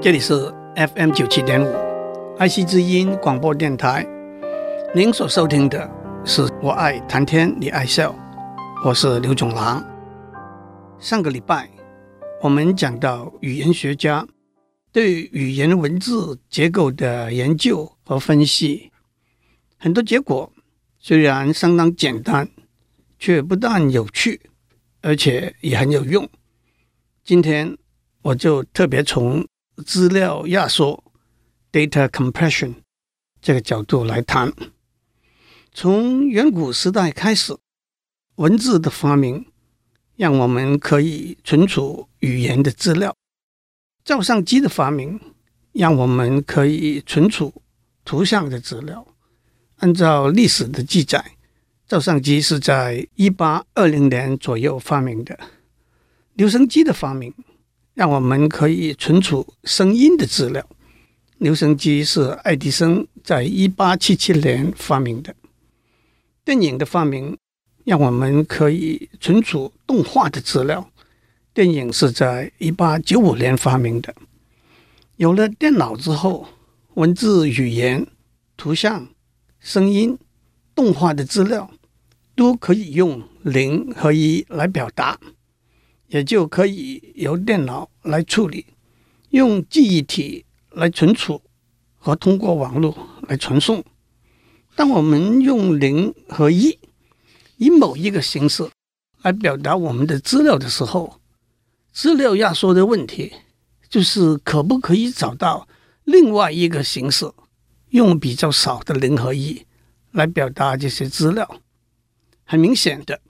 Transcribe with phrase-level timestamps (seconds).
[0.00, 0.32] 这里是
[0.76, 1.74] FM 九七点五
[2.38, 4.06] 爱惜之音广播电台。
[4.94, 5.90] 您所收听的
[6.24, 8.14] 是我爱谈天，你爱笑，
[8.84, 9.84] 我是刘总郎。
[11.00, 11.68] 上个礼拜
[12.40, 14.24] 我们讲到语言学家
[14.92, 18.92] 对语言文字结构的研究和分析，
[19.78, 20.52] 很多结果
[21.00, 22.48] 虽然相当简单，
[23.18, 24.40] 却不但有趣，
[25.02, 26.28] 而且也很有用。
[27.24, 27.76] 今天
[28.22, 29.44] 我就特别从
[29.84, 31.04] 资料压缩
[31.72, 32.74] （data compression）
[33.40, 34.52] 这个角度来谈。
[35.72, 37.56] 从远古时代开始，
[38.36, 39.46] 文字的发明
[40.16, 43.12] 让我们可以存储语言的资料；
[44.04, 45.20] 照相机的发明
[45.72, 47.62] 让我们可以存储
[48.04, 49.06] 图像的资料。
[49.76, 51.36] 按照历史的记载，
[51.86, 55.38] 照相机是在一八二零年左右发明的。
[56.34, 57.32] 留声机的发明
[57.98, 60.64] 让我们可以存储声音的资料。
[61.38, 65.34] 留声机是爱迪生在一八七七年发明的。
[66.44, 67.36] 电影的发明
[67.84, 70.88] 让我们可以存储动画的资料。
[71.52, 74.14] 电影是在一八九五年发明的。
[75.16, 76.46] 有了电脑之后，
[76.94, 78.06] 文字、语言、
[78.56, 79.08] 图像、
[79.58, 80.16] 声音、
[80.72, 81.68] 动画的资料
[82.36, 85.18] 都可以用零和一来表达。
[86.08, 88.66] 也就可以由电脑来处理，
[89.30, 91.40] 用记忆体来存储
[91.96, 92.96] 和通过网络
[93.28, 93.84] 来传送。
[94.74, 96.78] 当我们用零和一
[97.56, 98.70] 以某一个形式
[99.22, 101.20] 来表达我们的资料的时候，
[101.92, 103.32] 资料压缩的问题
[103.88, 105.68] 就是可不可以找到
[106.04, 107.30] 另外一个形式，
[107.90, 109.66] 用比较少的零和一
[110.12, 111.60] 来表达这些资料。
[112.44, 113.20] 很明显的，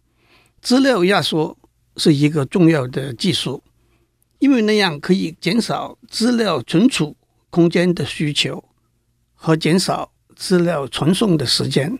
[0.60, 1.58] 资料压缩。
[1.98, 3.62] 是一个重要的技术，
[4.38, 7.16] 因为那样可以减少资料存储
[7.50, 8.64] 空间的需求
[9.34, 11.98] 和减少资料传送的时间。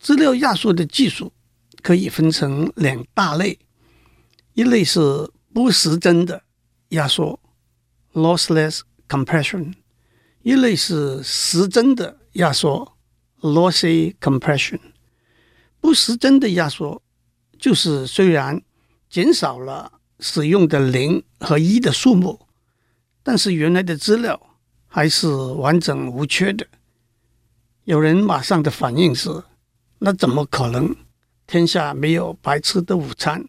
[0.00, 1.32] 资料压缩的技术
[1.80, 3.58] 可以分成两大类，
[4.54, 5.00] 一类是
[5.54, 6.42] 不时针的
[6.88, 7.38] 压缩
[8.12, 9.72] （lossless compression），
[10.42, 12.96] 一类是时针的压缩
[13.40, 14.80] （lossy compression）。
[15.80, 17.02] 不时针的压缩
[17.58, 18.62] 就是虽然
[19.14, 22.48] 减少了使用的零和一的数目，
[23.22, 24.58] 但是原来的资料
[24.88, 26.66] 还是完整无缺的。
[27.84, 29.44] 有人马上的反应是：
[30.00, 30.96] 那怎么可能？
[31.46, 33.46] 天下没有白吃的午餐。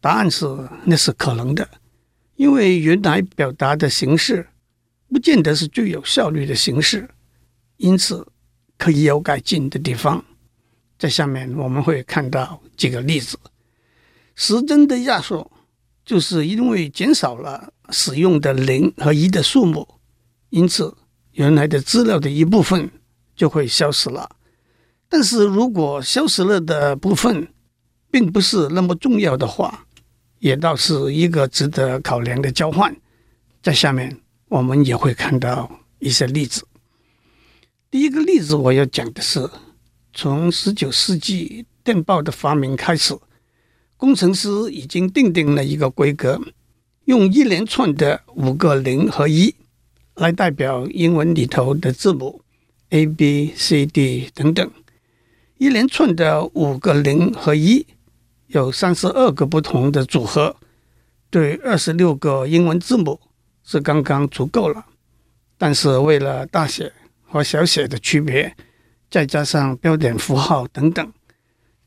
[0.00, 0.46] 答案是：
[0.84, 1.68] 那是可能的，
[2.36, 4.46] 因为原来表达的形式
[5.08, 7.10] 不见得是最有效率的形式，
[7.78, 8.24] 因此
[8.78, 10.24] 可以有改进的地方。
[10.96, 13.36] 在下面我们会看到几个例子。
[14.36, 15.50] 时针的压缩，
[16.04, 19.88] 就是因为减少了使用的零和一的数目，
[20.50, 20.94] 因此
[21.32, 22.90] 原来的资料的一部分
[23.34, 24.30] 就会消失了。
[25.08, 27.48] 但是如果消失了的部分
[28.10, 29.86] 并不是那么重要的话，
[30.38, 32.94] 也倒是一个值得考量的交换。
[33.62, 36.62] 在下面我们也会看到一些例子。
[37.90, 39.48] 第一个例子我要讲的是，
[40.12, 43.16] 从十九世纪电报的发明开始。
[43.96, 46.40] 工程师已经定定了一个规格，
[47.06, 49.54] 用一连串的五个零和一
[50.14, 52.42] 来代表英文里头的字母
[52.90, 54.70] A、B、C、D 等等。
[55.58, 57.86] 一连串的五个零和一
[58.48, 60.56] 有三十二个不同的组合，
[61.30, 63.18] 对二十六个英文字母
[63.64, 64.84] 是刚刚足够了。
[65.56, 66.92] 但是为了大写
[67.24, 68.54] 和小写的区别，
[69.10, 71.10] 再加上标点符号等等。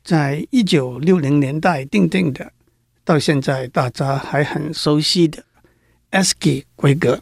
[0.02, 2.52] 在一九六零年代定定的，
[3.04, 5.44] 到现在大家还很熟悉的
[6.10, 7.20] ASCII 规格，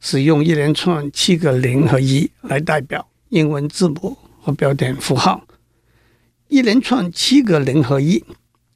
[0.00, 5.46] 使用一连串七个零和一来代表英文字母和标点符号。
[6.48, 8.24] 一连串七个零和一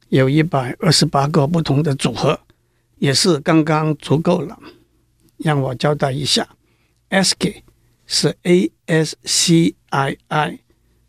[0.09, 2.39] 有一百二十八个不同的组合，
[2.99, 4.59] 也是刚刚足够了。
[5.37, 6.47] 让我交代一下
[7.09, 7.63] ，ASCII
[8.05, 10.59] 是 A S C I I，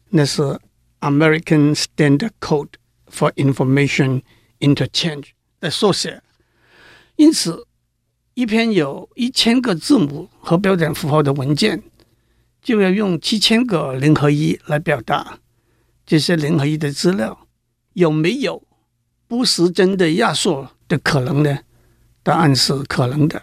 [0.08, 0.58] 那是。
[1.02, 2.74] American Standard Code
[3.10, 4.22] for Information
[4.60, 6.22] Interchange 的缩写，
[7.16, 7.66] 因此，
[8.34, 11.82] 一篇有一千个字母和标点符号的文件，
[12.62, 15.40] 就要用七千个零和一来表达。
[16.06, 17.48] 这些零和一的资料
[17.94, 18.62] 有没有
[19.26, 21.58] 不时针的压缩的可能呢？
[22.22, 23.42] 答案是可能的。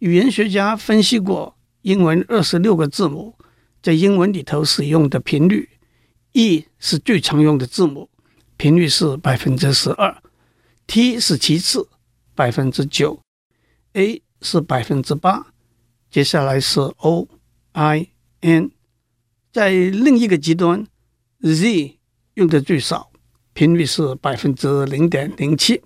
[0.00, 3.36] 语言学家分析过英文二十六个字母
[3.80, 5.68] 在英文里头使用的频率。
[6.36, 8.10] E 是最常用的字母，
[8.56, 10.20] 频率是百分之十二
[10.88, 11.88] ；T 是其次，
[12.34, 13.20] 百分之九
[13.92, 15.46] ；A 是百分之八
[16.10, 17.28] 接下来是 O、
[17.70, 18.08] I、
[18.40, 18.72] N，
[19.52, 20.84] 在另一个极端
[21.40, 22.00] ，Z
[22.34, 23.12] 用的最少，
[23.52, 25.82] 频率是百分之零点零七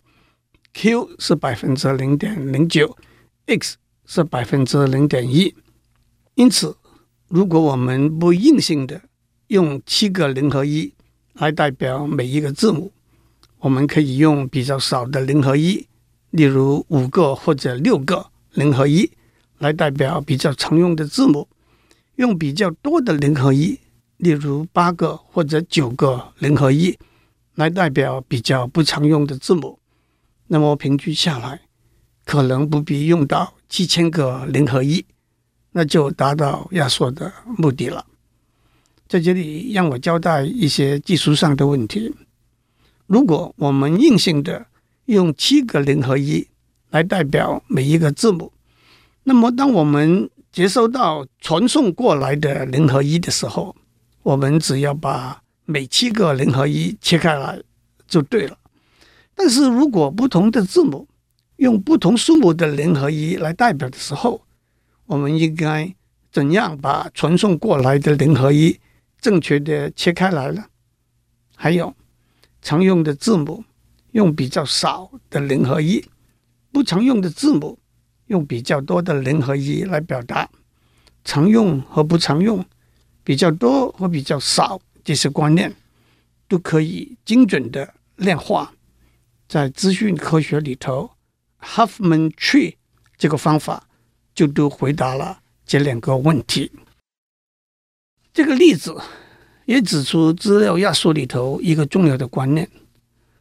[0.73, 2.97] ，Q 是百分之零点零九
[3.45, 5.55] ，X 是百分之零点一。
[6.37, 6.75] 因此，
[7.29, 9.03] 如果我们不硬性的
[9.49, 10.93] 用七个零和一
[11.35, 12.91] 来代表每一个字母，
[13.59, 15.87] 我们可以用比较少的零和一，
[16.31, 19.11] 例如五个或者六个零和一。
[19.61, 21.49] 来代表比较常用的字母，
[22.15, 23.77] 用比较多的零和一，
[24.19, 26.97] 例如八个或者九个零和一，
[27.57, 29.81] 来代表比较不常用的字母。
[30.47, 31.63] 那么平均下来，
[32.25, 35.05] 可能不必用到七千个零和一，
[35.73, 38.07] 那就达到压缩的目的了。
[39.09, 42.15] 在这里，让我交代一些技术上的问题。
[43.07, 44.67] 如果我们硬性的
[45.07, 46.47] 用七个零和一
[46.91, 48.53] 来代表每一个字母，
[49.25, 53.75] 那么，当我们接收到传送过来的零和一的时候，
[54.23, 57.59] 我们只要把每七个零和一切开来
[58.07, 58.59] 就对了。
[59.35, 61.09] 但是如果不同的字母
[61.57, 64.43] 用不同数目的零和一来代表的时候，
[65.07, 65.95] 我们应该
[66.31, 68.79] 怎样把传送过来的零和一
[69.21, 70.69] 正确的切开来了？
[71.57, 71.95] 还有，
[72.63, 73.65] 常用的字母
[74.13, 76.05] 用比较少的零和一，
[76.73, 77.79] 不常用的字母。
[78.29, 80.47] 用比较多的零和一来表达，
[81.25, 82.63] 常用和不常用，
[83.25, 85.75] 比较多和比较少这些观念，
[86.47, 88.75] 都可以精准的量化。
[89.49, 91.11] 在资讯科学里头
[91.59, 92.75] ，Huffman Tree
[93.17, 93.89] 这个方法
[94.35, 96.71] 就都回答了这两个问题。
[98.39, 98.97] 这个例子
[99.65, 102.71] 也指出资料压缩里头一个重要的观念，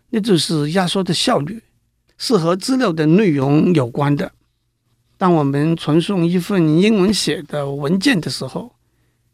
[0.09, 1.61] 那就是压缩的效率
[2.17, 4.31] 是和资料的内容有关的。
[5.15, 8.73] 当我们传送一份英文写的文件的时候，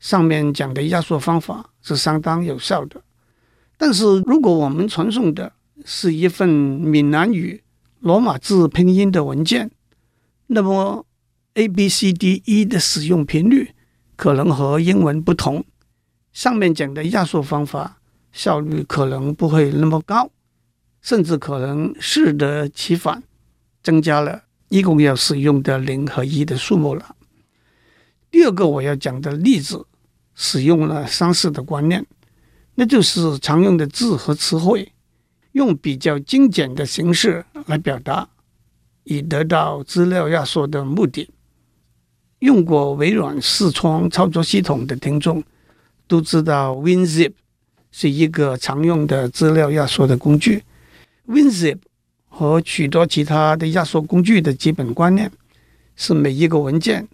[0.02, 3.02] 上面讲的压缩方法是相当有效的。
[3.78, 5.54] 但是，如果我们传送的
[5.86, 7.64] 是一份闽南语
[8.02, 9.72] 罗马字拼音的文件，
[10.48, 11.06] 那么
[11.54, 13.70] A、B、C、D、E 的使用频率
[14.16, 15.64] 可能和英文不同，
[16.32, 18.00] 上面讲的压缩方法
[18.32, 20.30] 效率可能不会那么高，
[21.02, 23.24] 甚至可能适得其反，
[23.82, 24.44] 增加了。
[24.70, 27.16] 一共要使用的零和一的数目了。
[28.32, 29.86] 第二个我要讲的例子，
[30.34, 32.04] 使用了相似的观念，
[32.74, 34.92] 那就是常用的字和词汇，
[35.52, 38.28] 用比较精简的形式来表达，
[39.04, 41.30] 以得到资料压缩的目的。
[42.44, 45.42] 用过微软视窗操作系统的听众
[46.08, 47.32] 都知道，WinZip
[47.90, 50.62] 是一个常用的资料压缩的工具。
[51.26, 51.78] WinZip
[52.28, 55.32] 和许多其他的压缩工具的基本观念
[55.96, 57.08] 是，每一个文件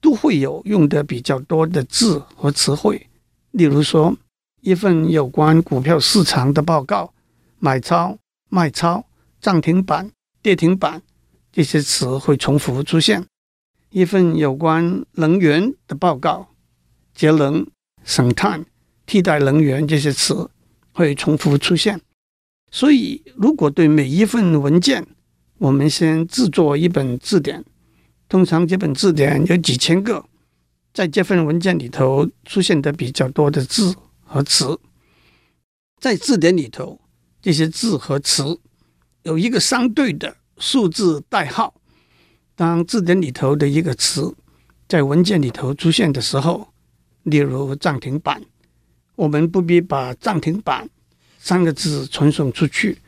[0.00, 3.08] 都会有用的比较多的字和词汇。
[3.50, 4.16] 例如说，
[4.60, 7.12] 一份有关股票市场的报告，
[7.58, 8.16] 买超、
[8.50, 9.04] 卖超、
[9.40, 10.08] 涨停板、
[10.40, 11.02] 跌停板
[11.50, 13.22] 这些词会重复出现；
[13.90, 16.48] 一份有关能源的报告，
[17.14, 17.66] 节能、
[18.04, 18.66] 省碳、
[19.06, 20.50] 替代能源这些词
[20.92, 22.00] 会重复出现。
[22.70, 25.06] 所以，如果对每一份文件，
[25.58, 27.64] 我们先制作一本字典，
[28.28, 30.26] 通常这本字典有几千个，
[30.92, 34.78] 在这份文件里头出现的比较多的字和词，
[36.00, 37.00] 在字典里头，
[37.40, 38.60] 这些字和词
[39.22, 41.80] 有一个相对的数字代号。
[42.56, 44.34] 当字典里头的一个词
[44.88, 46.66] 在文件里头出现的时候，
[47.22, 48.42] 例如涨停板，
[49.14, 50.88] 我们不必把涨停板。
[51.38, 52.98] 三个字传送出去，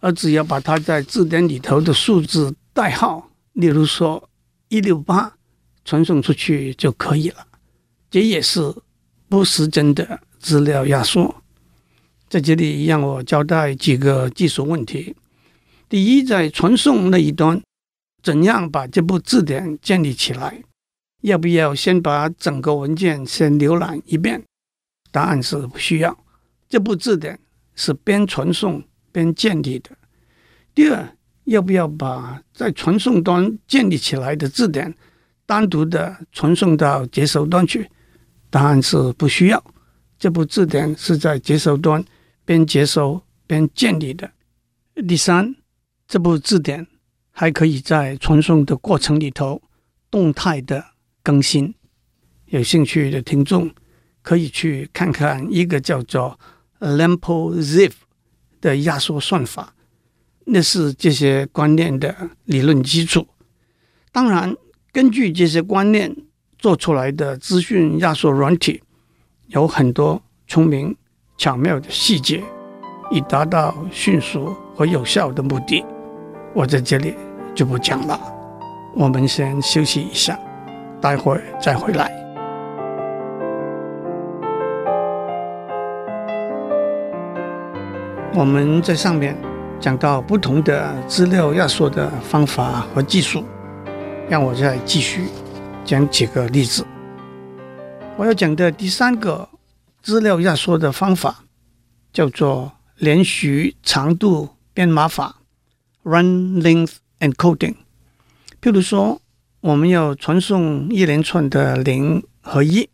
[0.00, 4.28] 而只要把它在字典里头的数字代号，例如说
[4.68, 5.32] 一六八，
[5.84, 7.46] 传送出去就可以了。
[8.10, 8.74] 这也是
[9.28, 11.42] 不失真的资料压缩。
[12.28, 15.14] 在这里让我交代几个技术问题：
[15.88, 17.62] 第一，在传送那一端，
[18.22, 20.62] 怎样把这部字典建立起来？
[21.22, 24.42] 要不要先把整个文件先浏览一遍？
[25.10, 26.16] 答案是不需要。
[26.68, 27.38] 这部字典。
[27.80, 28.82] 是边传送
[29.12, 29.90] 边建立的。
[30.74, 34.92] 第二，要不要把在传送端建立起来的字典
[35.46, 37.88] 单独的传送到接收端去？
[38.50, 39.64] 答案是不需要。
[40.18, 42.04] 这部字典是在接收端
[42.44, 44.28] 边接收边建立的。
[45.06, 45.54] 第三，
[46.08, 46.84] 这部字典
[47.40, 49.62] 还可以在传送的过程里头
[50.10, 50.84] 动态的
[51.22, 51.72] 更新。
[52.46, 53.70] 有兴趣的听众
[54.22, 56.36] 可以去看看一个叫做。
[56.80, 57.90] Lempo-Zip
[58.60, 59.74] 的压缩算法，
[60.44, 63.26] 那是这些观念的理论基础。
[64.12, 64.56] 当然，
[64.92, 66.16] 根据这些观念
[66.56, 68.80] 做出来的资讯压缩软体，
[69.48, 70.96] 有很多聪明
[71.36, 72.44] 巧妙的细节，
[73.10, 75.84] 以达到迅速和有效的目的。
[76.54, 77.12] 我在这里
[77.58, 78.16] 就不讲了，
[78.94, 80.38] 我们先休息一下，
[81.00, 82.08] 待会儿再回来。
[88.32, 89.36] 我们在上面
[89.80, 93.42] 讲到不同的资料压缩的方法和技术，
[94.28, 95.24] 让我再继续
[95.84, 96.86] 讲几个例子。
[98.16, 99.48] 我要讲的第三个
[100.00, 101.42] 资料压缩的方法
[102.12, 105.38] 叫做连续长度编码法
[106.04, 107.76] （Run Length Encoding）。
[108.60, 109.20] 譬如说，
[109.60, 112.88] 我们要传送一连串的零和一，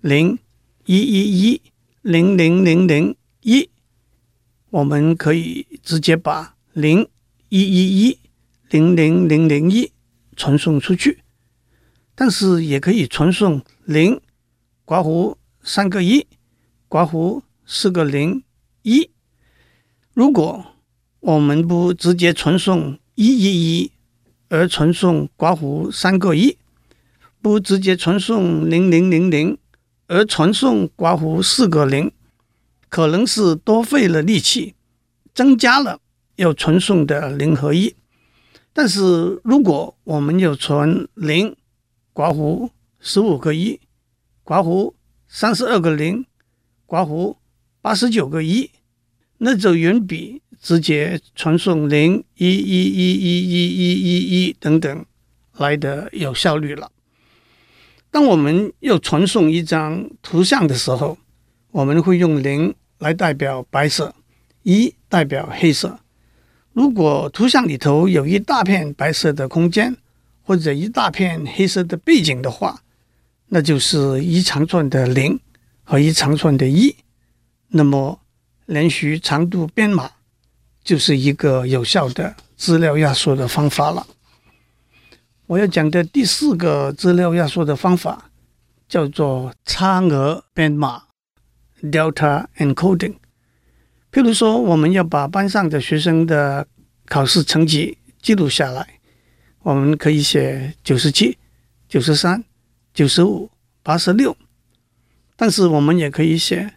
[0.00, 0.38] 零
[0.84, 1.62] 一一一
[2.02, 3.68] 零零零零一。
[4.70, 7.08] 我们可以直接把零
[7.48, 8.18] 一一一
[8.68, 9.92] 零零零零一
[10.34, 11.22] 传送出去，
[12.14, 14.20] 但是也可以传送零
[14.84, 16.26] 括弧三个一
[16.88, 18.42] 括弧四个零
[18.82, 19.10] 一。
[20.12, 20.66] 如果
[21.20, 23.92] 我们不直接传送一一一，
[24.50, 26.58] 而传送括弧三个一，
[27.40, 29.56] 不直接传送零零零零，
[30.06, 32.12] 而传送括弧四个零。
[32.90, 34.74] 可能是多费了力气，
[35.34, 35.98] 增加了
[36.36, 37.96] 要传送的零和一。
[38.74, 41.56] 但是如果我们要传零
[42.12, 42.68] 括弧
[43.00, 43.80] 十五个一
[44.44, 44.92] 括弧
[45.26, 46.26] 三十二个零
[46.84, 47.36] 括弧
[47.80, 48.70] 八十九个一，
[49.38, 55.06] 那就远比直接传送零一一一一一一一一等等
[55.58, 56.90] 来的有效率了。
[58.10, 61.18] 当我们要传送一张图像的时候，
[61.70, 64.12] 我们会用零来代表白色，
[64.64, 66.00] 一代表黑色。
[66.72, 69.96] 如果图像里头有一大片白色的空间，
[70.42, 72.82] 或者一大片黑色的背景的话，
[73.50, 75.38] 那就是一长串的零
[75.84, 76.96] 和一长串的一。
[77.68, 78.18] 那么
[78.64, 80.10] 连续长度编码
[80.86, 84.06] 就是一个有效的资料压缩的方法了。
[85.46, 88.30] 我要讲的第四个资料压缩的方法
[88.88, 91.02] 叫做差额编码。
[91.82, 93.16] Delta encoding，
[94.10, 96.66] 譬如说，我们要把班上的学生的
[97.04, 99.00] 考试成绩记录下来，
[99.62, 101.36] 我们可以写九十七、
[101.86, 102.42] 九十三、
[102.94, 103.50] 九十五、
[103.82, 104.36] 八十六，
[105.36, 106.74] 但是我们也可以写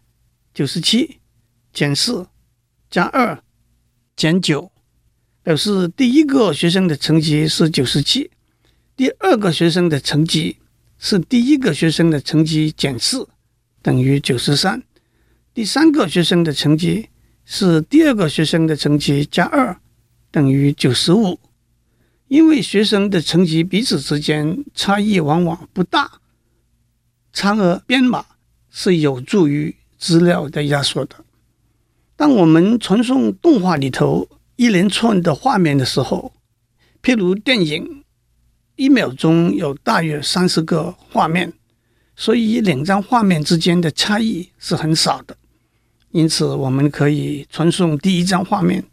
[0.54, 1.20] 九十七
[1.72, 2.28] 减四
[2.89, 3.42] 加二
[4.20, 4.70] 减九，
[5.42, 8.30] 表示第一个学生的成绩是九十七，
[8.98, 10.58] 第二个学生的成绩
[10.98, 13.30] 是第一个学生的成绩减四
[13.82, 14.84] 等于九十三。
[15.54, 17.08] 第三个学生的成绩
[17.46, 19.80] 是第二个学生的成绩加二
[20.30, 21.40] 等于九十五，
[22.28, 26.20] 因为学生的成绩彼此之间差异往往不大，
[27.32, 28.26] 差额编码
[28.70, 31.24] 是有助于资料的压缩的。
[32.20, 36.34] 当我们传送动画里头一连串的画面的时候，
[37.02, 38.04] 譬如电影，
[38.76, 41.54] 一秒钟有大约三十个画面，
[42.18, 45.38] 所以两张画面之间的差异是很少的。
[46.12, 48.84] 因此，我们可以传送第一张画面，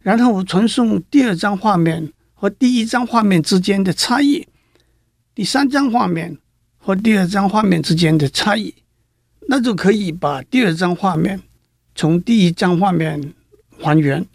[0.00, 4.48] 然后传送第二张画面和第一张画面之间的差异，
[5.34, 6.38] 第三张画面
[6.78, 8.74] 和第二张画面之间的差异，
[9.46, 11.42] 那就可以把第二张画面
[11.94, 13.32] 从第一张画面
[13.78, 14.26] 还原，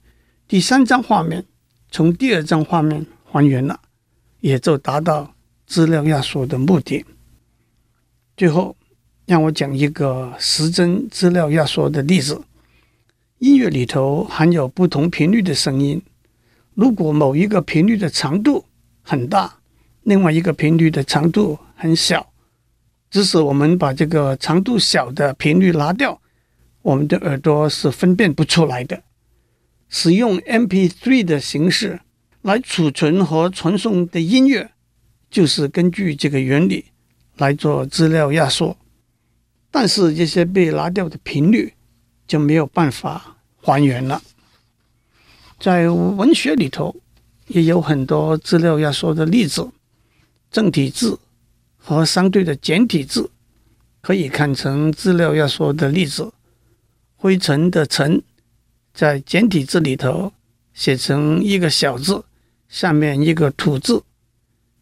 [0.47, 1.45] 第三张画面
[1.91, 3.79] 从第二张画面还原了，
[4.39, 5.33] 也就达到
[5.65, 7.05] 资料压缩的目的。
[8.35, 8.75] 最后。
[9.27, 12.41] 让我讲一个时帧资料压缩的例子。
[13.39, 16.01] 音乐里头含有不同频率的声音，
[16.75, 18.63] 如果某一个频率的长度
[19.01, 19.59] 很大，
[20.03, 22.31] 另外一个频率的长度很小，
[23.11, 26.21] 即使我们把这个长度小的频率拿掉，
[26.88, 29.03] 我们的耳朵是分辨不出来的。
[29.89, 32.00] 使用 MP3 的形式
[32.44, 34.72] 来储存和传送的音乐，
[35.29, 36.86] 就是根据这个原理
[37.36, 38.77] 来做资料压缩。
[39.70, 41.74] 但是这些被拿掉的频率
[42.25, 44.22] 就没有办法还原了。
[45.60, 46.96] 在文学里头
[47.48, 49.70] 也有很多资料压缩的例子，
[50.50, 51.20] 正体字
[51.75, 53.29] 和相对的简体字
[54.00, 56.32] 可以看成资料压缩的例子。
[57.17, 58.21] 灰尘的尘
[58.93, 60.31] 在简体字里头
[60.74, 62.24] 写成一个小字，
[62.69, 64.03] 下面一个土字，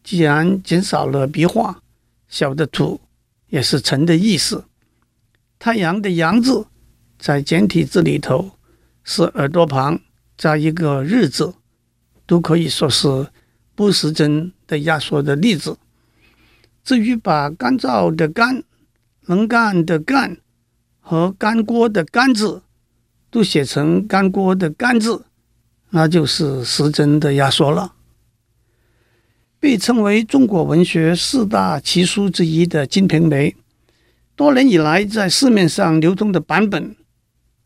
[0.04, 1.82] 既然减少了笔画，
[2.28, 3.00] 小的土
[3.48, 4.66] 也是尘的意思。
[5.58, 6.68] 太阳的阳字
[7.18, 8.52] 在简体字里头
[9.06, 10.02] 是耳朵旁
[10.38, 11.54] 加一个日字，
[12.26, 13.28] 都可以说是
[13.74, 15.78] 不时针的压缩的例子。
[16.84, 18.62] 至于把干燥的干、
[19.28, 20.38] 能干的干
[21.08, 22.64] 和干锅的干字
[23.30, 25.26] 都写成干锅的干字，
[25.92, 27.94] 那就是时针的压缩了。
[29.60, 33.52] 被称为中国文学四大奇书之一的《金瓶梅》，
[34.36, 36.96] 多年以来在市面上流通的版本，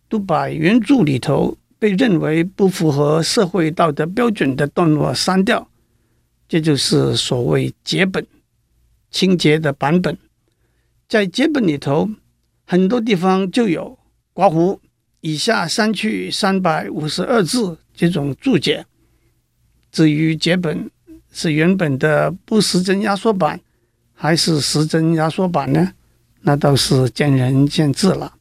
[0.09, 5.69] 都把原著里头被认为不符合社会道德标准的段落删掉，
[6.49, 8.27] 这就是所谓节本、
[9.09, 10.17] 清洁的版本。
[11.07, 12.09] 在节本里头，
[12.71, 13.97] 很多地方就有
[14.31, 14.79] “刮胡
[15.21, 18.85] 以下删去三百五十二字”这种注解。
[19.91, 20.87] 至于节本，
[21.31, 23.59] 是原本的不实真压缩版，
[24.13, 25.93] 还是时针压缩版呢？
[26.41, 28.35] 那倒是见仁见智了。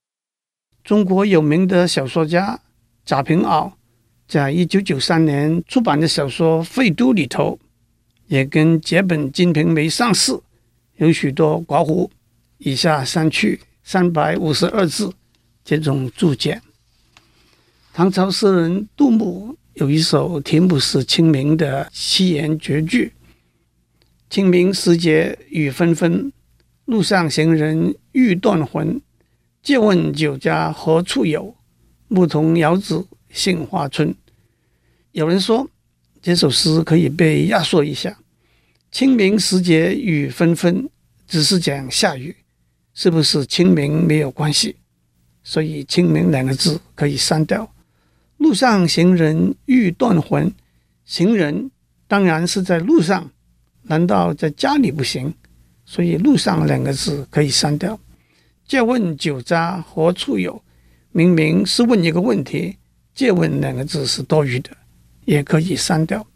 [0.85, 2.61] 中国有名的小说家
[3.07, 3.73] 贾平凹，
[4.29, 7.59] 在一九九三年出版的小说《废都》里头，
[8.27, 10.39] 也跟节本《金瓶梅》上市，
[10.97, 12.11] 有许多刮胡
[12.59, 15.11] 以下删去三百五十二字
[15.65, 16.61] 这种注解。
[17.95, 19.57] 唐朝诗人杜牧。
[19.77, 23.15] 有一首题目是《清明》的七言绝句
[24.29, 26.31] ：“清明时节雨纷纷，
[26.85, 29.01] 路上行人欲断魂。
[29.63, 31.57] 借问酒家何处有？
[32.09, 34.15] 牧童遥指杏花村。”
[35.13, 35.71] 有人说
[36.21, 38.19] 这首诗可以被压缩一下
[38.93, 40.91] ，“清明时节雨纷纷”
[41.27, 42.37] 只是讲下雨，
[43.01, 44.75] 是不是清明没有关系？
[45.45, 47.73] 所以“清明”两个字可以删掉。
[48.39, 50.53] 路上行人欲断魂，
[51.05, 51.71] 行人
[52.09, 53.31] 当然是在路上，
[53.83, 55.33] 难道在家里不行？
[55.85, 57.97] 所以“路上”两个字可以删掉。
[58.67, 60.61] 借问酒家何处有？
[61.13, 62.79] 明明是问一个问题
[63.15, 64.71] ，“借问”两个字是多余的，
[65.25, 66.27] 也可以删掉。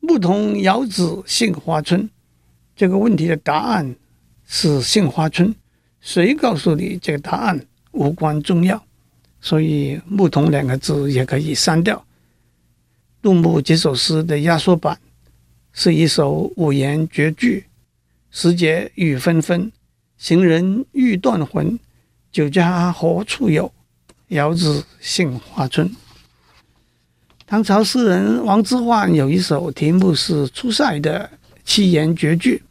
[0.00, 2.08] 牧童遥指杏花村，
[2.74, 3.94] 这个问题的答案
[4.46, 5.54] 是杏花村，
[6.00, 8.82] 谁告诉你这个答案无关重要？
[9.40, 12.04] 所以“牧童”两个字也可以删掉。
[13.22, 14.98] 杜牧这首诗的压缩版
[15.72, 17.64] 是一首五言绝句
[18.30, 19.72] ：“时节雨纷纷，
[20.18, 21.78] 行人欲断魂。
[22.30, 23.72] 酒家何处有？
[24.28, 25.90] 遥指杏花村。”
[27.46, 31.30] 唐朝诗人王之涣有一首题目是《出塞》的
[31.64, 32.62] 七言绝句：“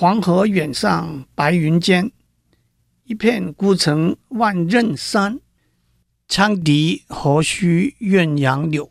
[0.00, 2.10] 黄河远上白云间，
[3.04, 5.38] 一片孤城万仞山。”
[6.26, 8.90] 羌笛何须怨杨柳，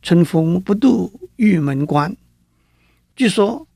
[0.00, 2.16] 春风不度玉门关。
[3.16, 3.66] 据说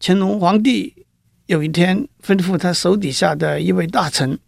[0.00, 1.04] 乾隆皇帝
[1.44, 4.38] 有一天吩咐他手底下的一位大臣，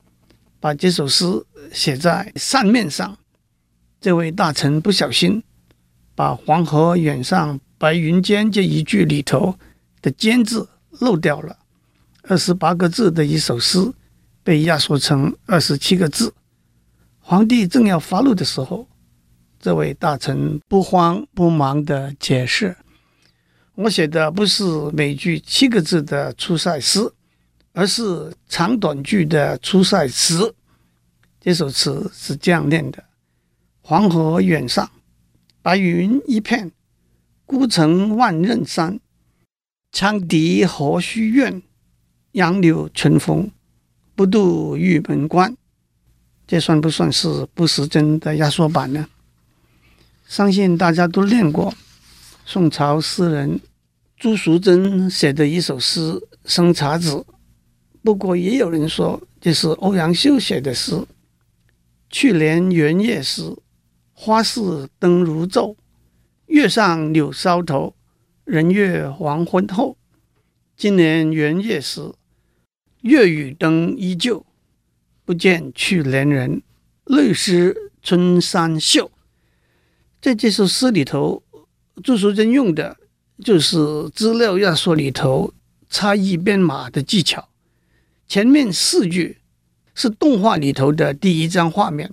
[0.58, 1.26] 把这首诗
[1.70, 3.18] 写在扇面上。
[4.00, 5.42] 这位大臣不小心
[6.14, 9.58] 把“黄河远上白云间”这一句里头
[10.00, 10.66] 的“间”字
[11.00, 11.58] 漏掉了。
[12.22, 13.92] 二十八个字的一首诗
[14.42, 16.34] 被压缩成二十七个字。
[17.20, 18.86] 皇帝正要发怒的时候，
[19.60, 22.76] 这位大臣不慌不忙地解释
[23.74, 27.12] ：“我写的不是每句七个字的出塞诗，
[27.72, 30.54] 而是长短句的出塞词。
[31.40, 33.02] 这首词是这样念的：
[33.80, 34.90] 黄河远上，
[35.62, 36.72] 白云一片，
[37.46, 39.00] 孤城万仞山。
[39.92, 41.62] 羌笛何须怨，
[42.32, 43.50] 杨柳春风
[44.14, 45.56] 不度玉门关。”
[46.46, 49.06] 这算不算是不实真的压缩版呢？
[50.26, 51.74] 相信大家都念过
[52.46, 53.60] 宋朝诗人
[54.16, 56.00] 朱淑珍写的一首诗
[56.46, 57.12] 《生查子》，
[58.02, 61.04] 不过也有人说这是欧阳修写的诗。
[62.08, 63.54] 去年元夜时，
[64.14, 65.76] 花市灯如昼，
[66.46, 67.94] 月上柳梢头，
[68.48, 69.98] 人约黄昏后。
[70.74, 72.14] 今年元月时，
[73.02, 74.46] 月与灯依旧。
[75.26, 76.62] 不见去年人，
[77.04, 79.10] 泪湿春衫袖。
[80.22, 81.42] 在这首诗里头，
[82.02, 82.96] 朱淑珍用的
[83.44, 85.52] 就是资料压缩里头
[85.90, 87.50] 差异编码的技巧。
[88.26, 89.36] 前面四句
[89.94, 92.10] 是动画里头的第一张画面，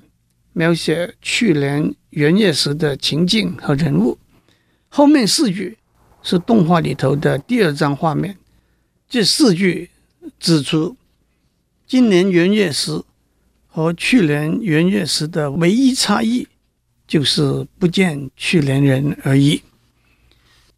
[0.51, 4.17] 描写去年元月时的情境和人物；
[4.89, 5.77] 后面四句
[6.25, 8.37] 是动画里头的第二张画面。
[9.07, 9.89] 这四句
[10.37, 10.97] 指出。
[11.87, 13.03] 今年元月时
[13.67, 16.47] 和去年元月时的唯一差异，
[17.07, 19.61] 就是不见去年人而已。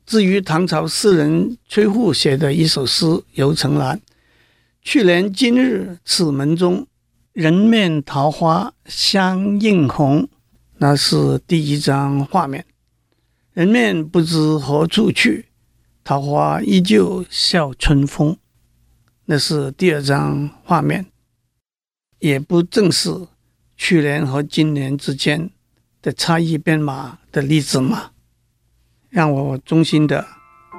[0.06, 3.06] 至于唐朝诗人崔护写的一首诗
[3.36, 3.96] 《游城南》，
[4.82, 6.86] 去年今日此门中，
[7.32, 10.28] 人面桃花相映红，
[10.80, 12.66] 那是第一张画面。
[13.58, 15.48] 人面不知何处去，
[16.04, 18.38] 桃花依旧笑春风。
[19.26, 21.08] 那是第二张画面，
[22.20, 23.10] 也不正是
[23.76, 25.50] 去年和今年之间
[26.04, 28.12] 的差异编码的例子吗？
[29.10, 30.24] 让我衷心的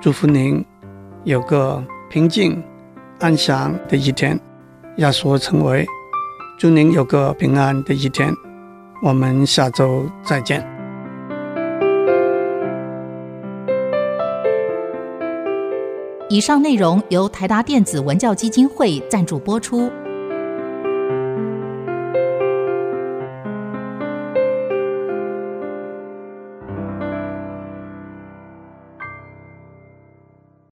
[0.01, 0.65] 祝福您
[1.25, 2.63] 有个平静
[3.19, 4.39] 安详的一天。
[4.99, 5.85] 压缩成为
[6.57, 8.33] 祝您有个平安的一天。
[9.03, 10.78] 我们下周再见。
[16.31, 19.91] 以上内容由台达电子文教基金会赞助播出。